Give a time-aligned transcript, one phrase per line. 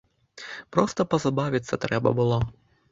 [0.75, 2.43] Проста пазабавіцца трэба было.